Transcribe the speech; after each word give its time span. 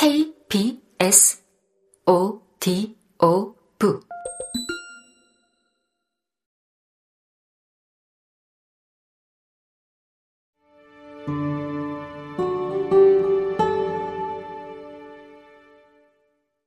K, 0.00 0.32
B, 0.48 0.80
S, 0.98 1.42
O, 2.06 2.40
D, 2.58 2.96
O, 3.18 3.54
V. 3.78 4.00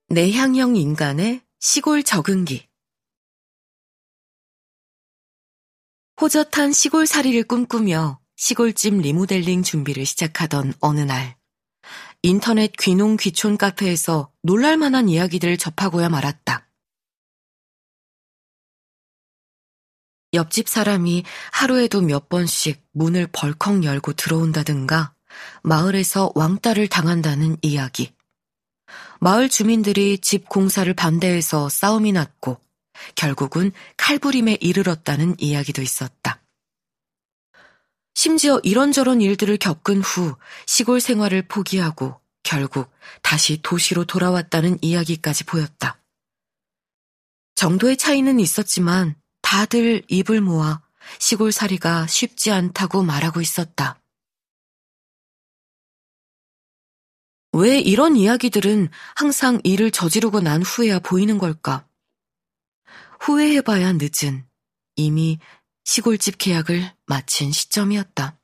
내향형 0.09 0.75
인간의 0.75 1.41
시골 1.59 2.03
적응기. 2.03 2.67
호젓한 6.21 6.71
시골살이를 6.71 7.45
꿈꾸며 7.45 8.19
시골집 8.35 8.99
리모델링 8.99 9.63
준비를 9.63 10.05
시작하던 10.05 10.75
어느 10.81 10.99
날, 10.99 11.35
인터넷 12.25 12.71
귀농 12.79 13.17
귀촌 13.17 13.57
카페에서 13.57 14.31
놀랄만한 14.43 15.09
이야기들을 15.09 15.57
접하고야 15.57 16.07
말았다. 16.07 16.69
옆집 20.33 20.69
사람이 20.69 21.25
하루에도 21.51 21.99
몇 21.99 22.29
번씩 22.29 22.81
문을 22.93 23.27
벌컥 23.33 23.83
열고 23.83 24.13
들어온다든가 24.13 25.13
마을에서 25.63 26.31
왕따를 26.33 26.87
당한다는 26.87 27.57
이야기. 27.61 28.13
마을 29.19 29.49
주민들이 29.49 30.17
집 30.17 30.47
공사를 30.47 30.91
반대해서 30.93 31.67
싸움이 31.67 32.13
났고 32.13 32.57
결국은 33.15 33.73
칼부림에 33.97 34.59
이르렀다는 34.61 35.35
이야기도 35.39 35.81
있었다. 35.81 36.41
심지어 38.15 38.59
이런저런 38.63 39.21
일들을 39.21 39.57
겪은 39.57 40.01
후 40.01 40.35
시골 40.65 41.01
생활을 41.01 41.47
포기하고 41.47 42.22
결국 42.43 42.91
다시 43.21 43.61
도시로 43.61 44.05
돌아왔다는 44.05 44.77
이야기까지 44.81 45.45
보였다. 45.45 46.01
정도의 47.55 47.97
차이는 47.97 48.39
있었지만 48.39 49.15
다들 49.41 50.03
입을 50.07 50.41
모아 50.41 50.81
시골살이가 51.19 52.07
쉽지 52.07 52.51
않다고 52.51 53.03
말하고 53.03 53.41
있었다. 53.41 53.99
왜 57.53 57.79
이런 57.79 58.15
이야기들은 58.15 58.89
항상 59.15 59.59
일을 59.63 59.91
저지르고 59.91 60.41
난 60.41 60.63
후에야 60.63 60.99
보이는 60.99 61.37
걸까? 61.37 61.87
후회해봐야 63.19 63.93
늦은 63.93 64.45
이미 64.95 65.37
시골집 65.85 66.39
계약을 66.39 66.91
마친 67.05 67.51
시점이었다. 67.51 68.39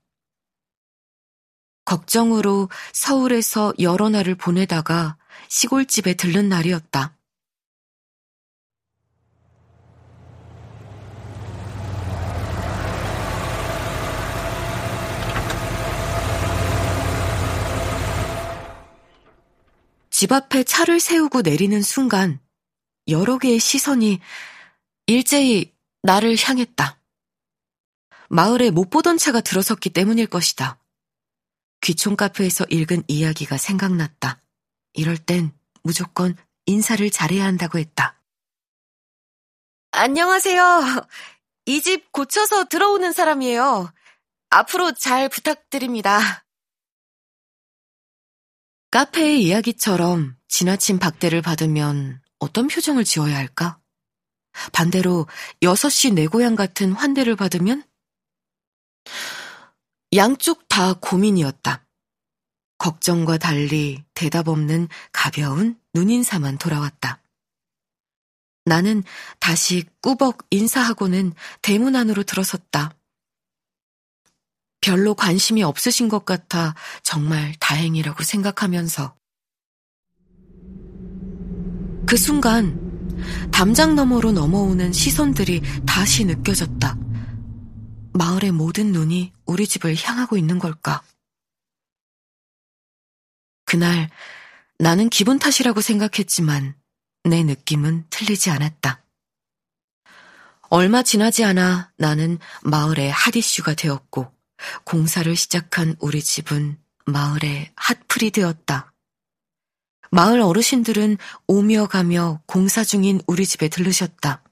걱정으로 1.90 2.70
서울에서 2.94 3.74
여러 3.80 4.10
날을 4.10 4.36
보내다가 4.36 5.18
시골집에 5.48 6.14
들른 6.14 6.48
날이었다. 6.48 7.18
집 20.12 20.32
앞에 20.32 20.64
차를 20.64 21.00
세우고 21.00 21.42
내리는 21.42 21.82
순간 21.82 22.40
여러 23.08 23.40
개의 23.40 23.58
시선이 23.58 24.20
일제히 25.08 25.74
나를 26.04 26.36
향했다. 26.40 27.02
마을에 28.30 28.70
못 28.70 28.92
보던 28.92 29.18
차가 29.18 29.42
들어섰기 29.42 29.90
때문일 29.90 30.28
것이다. 30.28 30.78
귀촌 31.82 32.16
카페에서 32.16 32.66
읽은 32.70 33.04
이야기가 33.08 33.58
생각났다. 33.58 34.42
이럴 34.94 35.18
땐 35.18 35.52
무조건 35.84 36.36
인사를 36.66 37.10
잘해야 37.10 37.46
한다고 37.46 37.80
했다. 37.80 38.22
안녕하세요. 39.92 41.08
이 41.66 41.82
집 41.82 42.12
고쳐서 42.12 42.66
들어오는 42.66 43.12
사람이에요. 43.14 43.92
앞으로 44.50 44.92
잘 44.94 45.30
부탁드립니다. 45.30 46.44
카페의 48.92 49.44
이야기처럼 49.44 50.36
지나친 50.48 50.98
박대를 50.98 51.44
받으면 51.44 52.22
어떤 52.40 52.68
표정을 52.68 53.04
지어야 53.04 53.38
할까? 53.38 53.80
반대로 54.74 55.28
6시 55.62 56.14
내 56.16 56.26
고향 56.26 56.56
같은 56.56 56.92
환대를 56.94 57.36
받으면? 57.36 57.84
양쪽 60.14 60.68
다 60.68 60.94
고민이었다. 60.94 61.86
걱정과 62.80 63.38
달리 63.38 64.04
대답 64.14 64.48
없는 64.48 64.88
가벼운 65.12 65.80
눈인사만 65.94 66.58
돌아왔다. 66.58 67.22
나는 68.66 69.04
다시 69.40 69.84
꾸벅 70.02 70.48
인사하고는 70.50 71.34
대문 71.62 71.96
안으로 71.96 72.24
들어섰다. 72.24 72.96
별로 74.82 75.14
관심이 75.14 75.62
없으신 75.62 76.08
것 76.10 76.26
같아 76.26 76.74
정말 77.04 77.54
다행이라고 77.60 78.24
생각하면서. 78.24 79.16
그 82.08 82.18
순간 82.18 82.90
담장 83.52 83.96
너머로 83.96 84.32
넘어오는 84.32 84.92
시선들이 84.92 85.62
다시 85.86 86.26
느껴졌다. 86.26 86.98
마을의 88.20 88.52
모든 88.52 88.92
눈이 88.92 89.32
우리 89.46 89.66
집을 89.66 89.96
향하고 89.96 90.36
있는 90.36 90.60
걸까? 90.60 91.02
그날 93.64 94.10
나는 94.78 95.10
기분 95.10 95.40
탓이라고 95.40 95.80
생각했지만 95.80 96.76
내 97.24 97.44
느낌은 97.44 98.08
틀리지 98.10 98.50
않았다. 98.50 99.02
얼마 100.64 101.02
지나지 101.02 101.46
않아 101.46 101.94
나는 101.96 102.40
마을의 102.64 103.10
핫 103.10 103.38
이슈가 103.38 103.74
되었고 103.76 104.30
공사를 104.84 105.34
시작한 105.38 105.96
우리 106.00 106.22
집은 106.22 106.78
마을의 107.06 107.72
핫플이 107.78 108.32
되었다. 108.32 108.92
마을 110.12 110.42
어르신들은 110.42 111.18
오며 111.48 111.88
가며 111.88 112.42
공사 112.48 112.84
중인 112.84 113.22
우리 113.28 113.46
집에 113.46 113.70
들르셨다. 113.70 114.44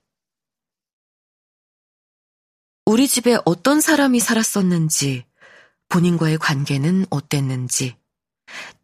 우리 2.88 3.10
집에 3.10 3.38
어떤 3.44 3.82
사람이 3.82 4.22
살았었는지, 4.22 5.26
본인과의 5.90 6.38
관계는 6.38 7.06
어땠는지, 7.10 7.98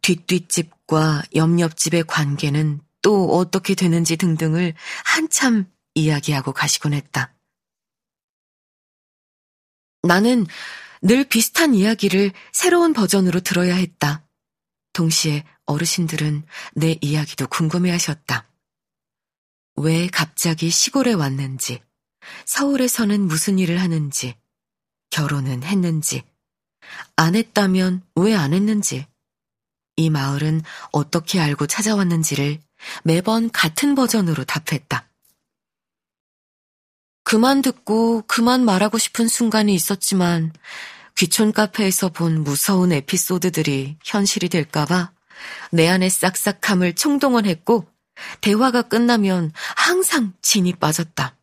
뒷뒷집과 0.02 1.22
옆옆집의 1.34 2.04
관계는 2.06 2.82
또 3.00 3.34
어떻게 3.34 3.74
되는지 3.74 4.18
등등을 4.18 4.74
한참 5.06 5.72
이야기하고 5.94 6.52
가시곤 6.52 6.92
했다. 6.92 7.34
나는 10.02 10.46
늘 11.00 11.24
비슷한 11.24 11.74
이야기를 11.74 12.32
새로운 12.52 12.92
버전으로 12.92 13.40
들어야 13.40 13.74
했다. 13.74 14.28
동시에 14.92 15.46
어르신들은 15.64 16.44
내 16.74 16.98
이야기도 17.00 17.46
궁금해 17.46 17.90
하셨다. 17.90 18.50
왜 19.76 20.08
갑자기 20.08 20.68
시골에 20.68 21.14
왔는지, 21.14 21.80
서울에서는 22.46 23.20
무슨 23.22 23.58
일을 23.58 23.80
하는지, 23.80 24.36
결혼은 25.10 25.62
했는지, 25.62 26.22
안 27.16 27.34
했다면 27.34 28.02
왜 28.16 28.34
안 28.34 28.52
했는지, 28.52 29.06
이 29.96 30.10
마을은 30.10 30.62
어떻게 30.92 31.40
알고 31.40 31.66
찾아왔는지를 31.66 32.60
매번 33.04 33.50
같은 33.50 33.94
버전으로 33.94 34.44
답했다. 34.44 35.08
그만 37.22 37.62
듣고 37.62 38.22
그만 38.26 38.64
말하고 38.64 38.98
싶은 38.98 39.28
순간이 39.28 39.74
있었지만 39.74 40.52
귀촌 41.16 41.52
카페에서 41.52 42.10
본 42.10 42.42
무서운 42.42 42.92
에피소드들이 42.92 43.96
현실이 44.04 44.48
될까봐 44.48 45.12
내 45.72 45.88
안의 45.88 46.10
싹싹함을 46.10 46.94
총동원했고 46.94 47.88
대화가 48.40 48.82
끝나면 48.82 49.52
항상 49.76 50.34
진이 50.42 50.74
빠졌다. 50.74 51.36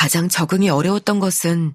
가장 0.00 0.30
적응이 0.30 0.70
어려웠던 0.70 1.20
것은 1.20 1.74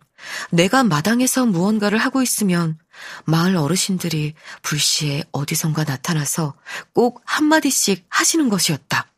내가 0.49 0.83
마당에서 0.83 1.45
무언가를 1.45 1.99
하고 1.99 2.23
있으면 2.23 2.79
마을 3.25 3.55
어르신들이 3.55 4.33
불시에 4.63 5.25
어디선가 5.31 5.83
나타나서 5.83 6.55
꼭 6.91 7.21
한마디씩 7.23 8.03
하시는 8.09 8.49
것이었다. 8.49 9.13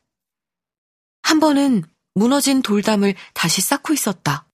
한 1.24 1.40
번은 1.40 1.86
무너진 2.16 2.62
돌담을 2.62 3.16
다시 3.34 3.62
쌓고 3.62 3.94
있었다. 3.94 4.46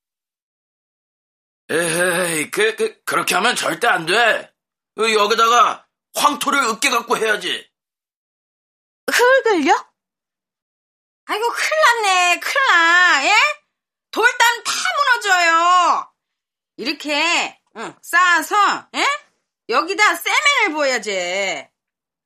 에헤이, 1.71 2.51
그, 2.51 2.75
그, 2.75 3.01
그렇게 3.05 3.33
하면 3.33 3.55
절대 3.55 3.87
안 3.87 4.05
돼. 4.05 4.53
여기다가 4.97 5.87
황토를 6.13 6.63
으깨 6.65 6.91
갖고 6.91 7.17
해야지. 7.17 7.67
흙을요? 9.11 9.73
아이고, 11.25 11.49
큰일 11.49 12.03
났네, 12.03 12.39
큰일 12.39 12.67
나, 12.67 13.25
예? 13.25 13.62
돌담 14.13 14.63
다 14.63 14.71
무너져요. 14.97 16.13
이렇게, 16.77 17.59
응, 17.77 17.95
쌓아서, 18.01 18.87
예? 18.95 19.05
여기다 19.69 20.15
세멘을 20.15 20.71
부어야지. 20.71 21.67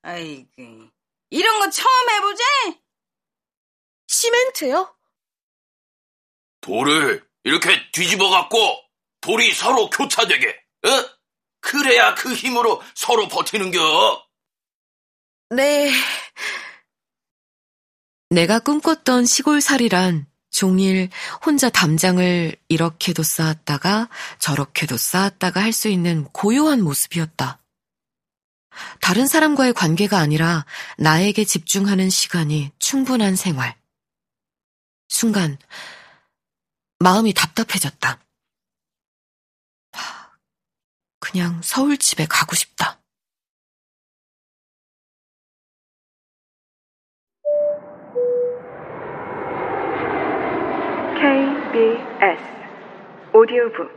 아이고, 0.01 0.89
이런 1.29 1.59
거 1.59 1.69
처음 1.69 2.09
해보지? 2.09 2.43
시멘트요? 4.07 4.95
돌을 6.59 7.25
이렇게 7.45 7.89
뒤집어 7.93 8.29
갖고 8.29 8.57
돌이 9.21 9.53
서로 9.53 9.89
교차되게, 9.89 10.49
어? 10.49 10.89
그래야 11.61 12.15
그 12.15 12.33
힘으로 12.33 12.81
서로 12.95 13.29
버티는겨. 13.29 14.27
네. 15.51 15.89
내가 18.29 18.59
꿈꿨던 18.59 19.25
시골살이란 19.25 20.27
종일 20.49 21.09
혼자 21.45 21.69
담장을 21.69 22.55
이렇게도 22.67 23.23
쌓았다가 23.23 24.09
저렇게도 24.39 24.97
쌓았다가 24.97 25.61
할 25.61 25.71
수 25.73 25.87
있는 25.89 26.23
고요한 26.33 26.81
모습이었다. 26.81 27.61
다른 29.01 29.27
사람과의 29.27 29.73
관계가 29.73 30.17
아니라 30.19 30.65
나에게 30.97 31.45
집중하는 31.45 32.09
시간이 32.09 32.71
충분한 32.79 33.35
생활. 33.35 33.75
순간, 35.09 35.57
마음이 36.99 37.33
답답해졌다. 37.33 38.19
그냥 41.19 41.61
서울집에 41.63 42.25
가고 42.27 42.55
싶다. 42.55 43.01
KBS 51.19 52.43
오디오북 53.33 53.89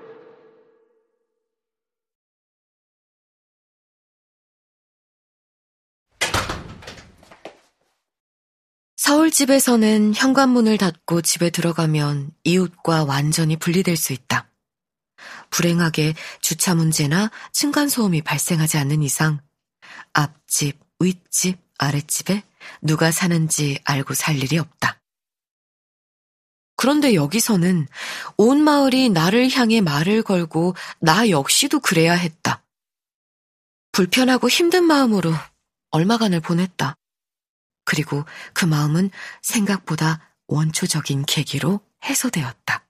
서울집에서는 8.97 10.15
현관문을 10.15 10.79
닫고 10.79 11.21
집에 11.21 11.51
들어가면 11.51 12.31
이웃과 12.45 13.05
완전히 13.05 13.57
분리될 13.57 13.99
수 13.99 14.15
있다. 14.15 14.51
불행하게 15.51 16.15
주차 16.41 16.75
문제나 16.75 17.31
층간소음이 17.53 18.23
발생하지 18.23 18.79
않는 18.79 19.03
이상 19.03 19.41
앞집, 20.15 20.81
윗집, 20.99 21.59
아랫집에 21.77 22.45
누가 22.81 23.11
사는지 23.11 23.79
알고 23.85 24.15
살 24.15 24.39
일이 24.39 24.57
없다. 24.57 25.00
그런데 26.81 27.15
여기서는 27.15 27.89
온 28.39 28.65
마을이 28.65 29.11
나를 29.11 29.51
향해 29.51 29.83
말을 29.83 30.23
걸고 30.23 30.75
나 30.99 31.29
역시도 31.29 31.81
그래야 31.81 32.15
했다. 32.15 32.65
불편하고 33.93 34.49
힘든 34.49 34.85
마음으로 34.85 35.31
얼마간을 35.91 36.41
보냈다. 36.41 36.97
그리고 37.85 38.25
그 38.55 38.65
마음은 38.65 39.11
생각보다 39.43 40.35
원초적인 40.47 41.27
계기로 41.27 41.81
해소되었다. 42.07 42.87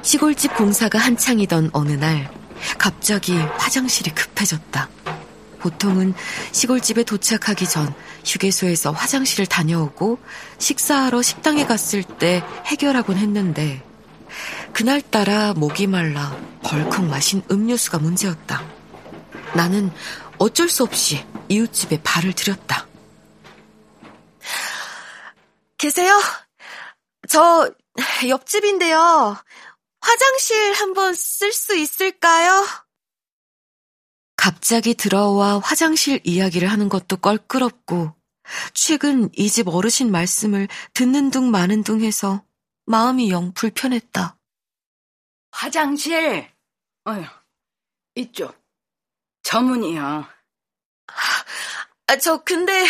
시골집 0.00 0.54
공사가 0.54 0.98
한창이던 0.98 1.68
어느 1.74 1.92
날 1.92 2.32
갑자기 2.78 3.36
화장실이 3.36 4.14
급해졌다. 4.14 4.88
보통은 5.58 6.14
시골집에 6.52 7.04
도착하기 7.04 7.68
전 7.68 7.94
휴게소에서 8.24 8.92
화장실을 8.92 9.46
다녀오고 9.46 10.18
식사하러 10.58 11.22
식당에 11.22 11.66
갔을 11.66 12.02
때 12.02 12.42
해결하곤 12.66 13.16
했는데 13.16 13.82
그날따라 14.72 15.54
목이 15.54 15.86
말라 15.86 16.36
벌컥 16.62 17.04
마신 17.04 17.42
음료수가 17.50 17.98
문제였다. 17.98 18.62
나는 19.54 19.90
어쩔 20.38 20.68
수 20.68 20.82
없이 20.82 21.24
이웃집에 21.48 22.02
발을 22.02 22.32
들였다. 22.32 22.86
계세요? 25.78 26.20
저 27.28 27.70
옆집인데요. 28.26 29.36
화장실 30.00 30.72
한번 30.74 31.14
쓸 31.14 31.52
수 31.52 31.76
있을까요? 31.76 32.66
갑자기 34.48 34.94
들어와 34.94 35.58
화장실 35.58 36.22
이야기를 36.24 36.70
하는 36.70 36.88
것도 36.88 37.18
껄끄럽고 37.18 38.14
최근 38.72 39.28
이 39.34 39.50
집 39.50 39.68
어르신 39.68 40.10
말씀을 40.10 40.68
듣는 40.94 41.30
둥 41.30 41.50
마는 41.50 41.82
둥 41.82 42.00
해서 42.00 42.42
마음이 42.86 43.30
영 43.30 43.52
불편했다. 43.52 44.38
화장실. 45.50 46.50
어휴, 47.04 47.24
이쪽. 48.14 48.56
저 49.42 49.60
문이요. 49.60 50.24
아, 52.06 52.16
저 52.16 52.38
근데 52.42 52.86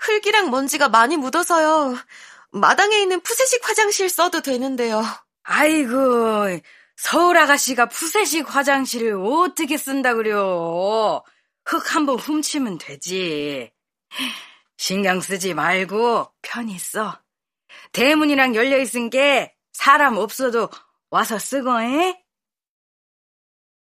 흙이랑 0.00 0.50
먼지가 0.50 0.90
많이 0.90 1.16
묻어서요. 1.16 1.96
마당에 2.50 2.98
있는 2.98 3.22
푸세식 3.22 3.66
화장실 3.66 4.10
써도 4.10 4.42
되는데요. 4.42 5.02
아이고, 5.44 6.60
서울 7.02 7.38
아가씨가 7.38 7.86
푸세식 7.86 8.54
화장실을 8.54 9.14
어떻게 9.14 9.78
쓴다 9.78 10.12
그려. 10.14 11.24
흙 11.64 11.94
한번 11.94 12.18
훔치면 12.18 12.76
되지. 12.76 13.72
신경 14.76 15.22
쓰지 15.22 15.54
말고 15.54 16.30
편히 16.42 16.78
써. 16.78 17.18
대문이랑 17.92 18.54
열려있은 18.54 19.08
게 19.08 19.54
사람 19.72 20.18
없어도 20.18 20.68
와서 21.08 21.38
쓰고, 21.38 21.80
에? 21.80 22.22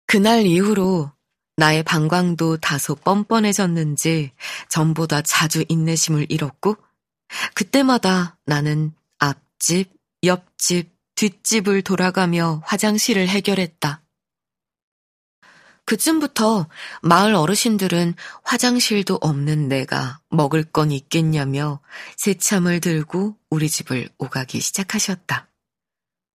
그날 0.07 0.47
이후로 0.47 1.13
나의 1.57 1.83
방광도 1.83 2.57
다소 2.59 2.95
뻔뻔해졌는지 2.95 4.33
전보다 4.71 5.21
자주 5.21 5.65
인내심을 5.69 6.29
잃었고 6.31 6.77
그때마다 7.55 8.39
나는 8.47 8.95
앞집, 9.19 9.93
옆집, 10.25 10.91
뒷집을 11.15 11.83
돌아가며 11.83 12.63
화장실을 12.65 13.29
해결했다. 13.29 14.03
그쯤부터 15.85 16.69
마을 17.03 17.35
어르신들은 17.35 18.15
화장실도 18.45 19.19
없는 19.21 19.69
내가 19.69 20.21
먹을 20.31 20.63
건 20.65 20.93
있겠냐며 20.93 21.81
새참을 22.17 22.81
들고 22.81 23.37
우리 23.51 23.69
집을 23.69 24.09
오가기 24.19 24.61
시작하셨다. 24.61 25.49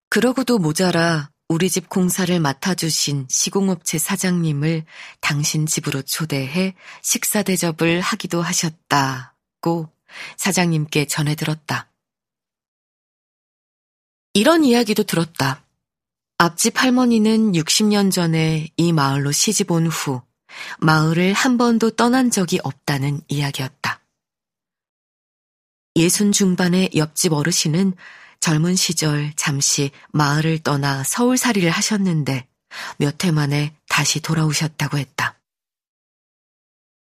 그러고도 0.10 0.58
모자라 0.58 1.32
우리 1.50 1.70
집 1.70 1.88
공사를 1.88 2.38
맡아주신 2.40 3.28
시공업체 3.30 3.98
사장님을 3.98 4.84
당신 5.22 5.66
집으로 5.66 6.02
초대해 6.02 6.76
식사 7.02 7.42
대접을 7.42 8.02
하기도 8.02 8.42
하셨다고 8.42 9.90
사장님께 10.36 11.06
전해들었다. 11.06 11.87
이런 14.34 14.64
이야기도 14.64 15.04
들었다. 15.04 15.64
앞집 16.38 16.82
할머니는 16.82 17.54
60년 17.54 18.12
전에 18.12 18.68
이 18.78 18.94
마을로 18.94 19.32
시집 19.32 19.72
온 19.72 19.88
후 19.88 20.22
마을을 20.80 21.34
한 21.34 21.58
번도 21.58 21.92
떠난 21.92 22.30
적이 22.32 22.60
없다는 22.64 23.22
이야기였다. 23.28 24.02
예순 25.96 26.32
중반의 26.32 26.92
옆집 26.96 27.34
어르신은 27.34 27.94
젊은 28.40 28.76
시절 28.76 29.34
잠시 29.36 29.92
마을을 30.12 30.60
떠나 30.60 31.04
서울살이를 31.04 31.72
하셨는데 31.72 32.48
몇 32.98 33.24
해 33.26 33.32
만에 33.32 33.76
다시 33.90 34.20
돌아오셨다고 34.22 34.98
했다. 35.00 35.40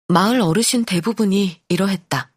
마을 0.06 0.40
어르신 0.40 0.84
대부분이 0.84 1.60
이러했다. 1.68 2.30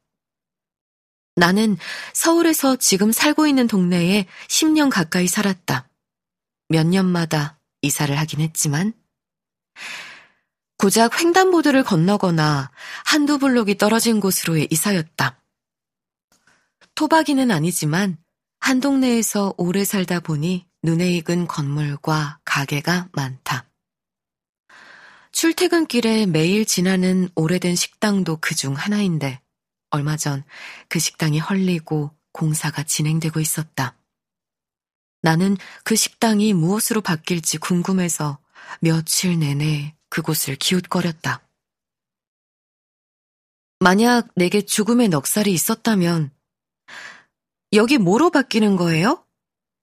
나는 1.35 1.77
서울에서 2.13 2.75
지금 2.75 3.11
살고 3.11 3.47
있는 3.47 3.67
동네에 3.67 4.25
10년 4.47 4.89
가까이 4.89 5.27
살았다. 5.27 5.87
몇 6.69 6.85
년마다 6.85 7.59
이사를 7.81 8.17
하긴 8.17 8.41
했지만, 8.41 8.93
고작 10.77 11.19
횡단보도를 11.19 11.83
건너거나 11.83 12.71
한두 13.05 13.37
블록이 13.37 13.77
떨어진 13.77 14.19
곳으로의 14.19 14.67
이사였다. 14.71 15.39
토박이는 16.95 17.51
아니지만 17.51 18.17
한 18.59 18.79
동네에서 18.79 19.53
오래 19.57 19.83
살다 19.85 20.19
보니 20.19 20.67
눈에 20.83 21.11
익은 21.13 21.47
건물과 21.47 22.39
가게가 22.45 23.09
많다. 23.13 23.65
출퇴근길에 25.31 26.25
매일 26.25 26.65
지나는 26.65 27.29
오래된 27.35 27.75
식당도 27.75 28.37
그 28.37 28.55
중 28.55 28.73
하나인데 28.73 29.39
얼마 29.91 30.17
전 30.17 30.43
그 30.89 30.99
식당이 30.99 31.39
헐리고 31.39 32.13
공사가 32.33 32.83
진행되고 32.83 33.39
있었다. 33.39 33.95
나는 35.21 35.55
그 35.83 35.95
식당이 35.95 36.53
무엇으로 36.53 37.01
바뀔지 37.01 37.59
궁금해서 37.59 38.39
며칠 38.81 39.39
내내 39.39 39.95
그곳을 40.09 40.55
기웃거렸다. 40.55 41.47
만약 43.79 44.27
내게 44.35 44.61
죽음의 44.61 45.09
넉살이 45.09 45.53
있었다면 45.53 46.31
여기 47.73 47.97
뭐로 47.97 48.31
바뀌는 48.31 48.75
거예요? 48.75 49.25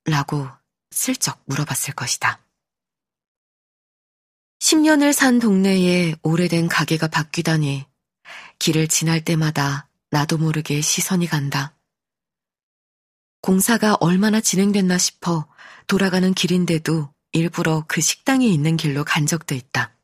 라고 0.04 0.46
슬쩍 0.90 1.42
물어봤을 1.46 1.94
것이다. 1.94 2.40
10년을 4.60 5.12
산 5.12 5.38
동네에 5.38 6.16
오래된 6.22 6.68
가게가 6.68 7.08
바뀌다니 7.08 7.86
길을 8.58 8.88
지날 8.88 9.24
때마다 9.24 9.87
나도 10.10 10.38
모르게 10.38 10.80
시선이 10.80 11.26
간다. 11.26 11.76
공사가 13.40 13.94
얼마나 14.00 14.40
진행됐나 14.40 14.98
싶어 14.98 15.48
돌아가는 15.86 16.32
길인데도 16.34 17.12
일부러 17.32 17.84
그 17.86 18.00
식당이 18.00 18.52
있는 18.52 18.76
길로 18.76 19.04
간 19.04 19.26
적도 19.26 19.54
있다. 19.54 19.94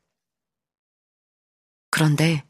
그런데 1.89 2.45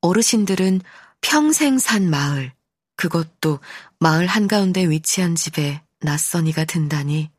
어르신들은 0.00 0.80
평생 1.20 1.78
산 1.78 2.08
마을, 2.08 2.52
그것도 2.96 3.60
마을 3.98 4.26
한가운데 4.26 4.88
위치한 4.88 5.34
집에 5.34 5.82
낯선이가 6.00 6.64
든다니 6.64 7.30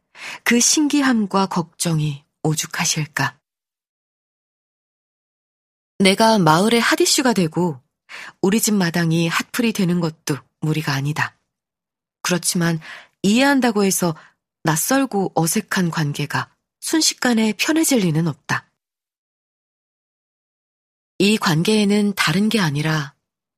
그 0.43 0.59
신기함과 0.59 1.47
걱정이 1.47 2.23
오죽하실까. 2.43 3.39
내가 5.99 6.37
마을의 6.37 6.81
핫이슈가 6.81 7.33
되고 7.33 7.81
우리 8.41 8.59
집 8.59 8.73
마당이 8.73 9.27
핫플이 9.27 9.73
되는 9.73 9.99
것도 9.99 10.37
무리가 10.61 10.93
아니다. 10.93 11.37
그렇지만 12.21 12.79
이해한다고 13.21 13.83
해서 13.83 14.15
낯설고 14.63 15.33
어색한 15.35 15.91
관계가 15.91 16.49
순식간에 16.79 17.53
편해질 17.53 17.99
리는 17.99 18.27
없다. 18.27 18.69
이 21.19 21.37
관계에는 21.37 22.13
다른 22.15 22.49
게 22.49 22.59
아니라 22.59 23.13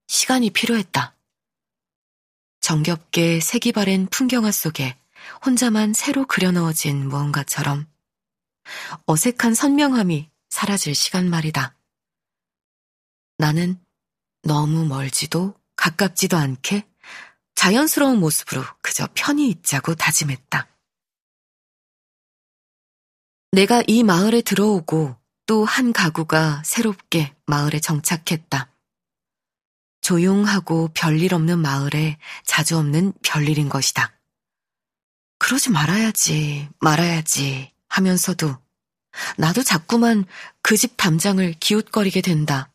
시간이 0.08 0.52
필요했다. 0.52 1.16
정겹게 2.62 3.40
색이 3.40 3.72
바랜 3.72 4.08
풍경화 4.08 4.52
속에 4.52 4.98
혼자만 5.46 5.94
새로 5.94 6.26
그려넣어진 6.26 7.08
무언가처럼 7.08 7.88
어색한 9.06 9.54
선명함이 9.54 10.30
사라질 10.50 10.96
시간 10.96 11.30
말이다. 11.30 11.76
나는 13.38 13.80
너무 14.46 14.86
멀지도 14.86 15.56
가깝지도 15.76 16.38
않게 16.38 16.88
자연스러운 17.56 18.20
모습으로 18.20 18.64
그저 18.82 19.08
편히 19.16 19.50
있자고 19.50 19.96
다짐했다. 19.96 20.68
내가 23.52 23.84
이 23.88 24.04
마을에 24.04 24.42
들어오고 24.42 25.16
또 25.48 25.64
한 25.64 25.94
가구가 25.94 26.62
새롭게 26.66 27.36
마을에 27.46 27.80
정착했다. 27.80 28.72
조용하고 30.02 30.90
별일 30.94 31.34
없는 31.34 31.60
마을에 31.60 32.18
자주 32.44 32.78
없는 32.78 33.14
별일인 33.24 33.70
것이다. 33.70 34.14
그러지 35.40 35.72
말아야지, 35.72 36.70
말아야지 36.80 37.72
하면서도 37.88 38.58
나도 39.38 39.64
자꾸만 39.64 40.26
그 40.62 40.78
집 40.78 40.98
담장을 40.98 41.54
기웃거리게 41.60 42.22
된다. 42.22 42.72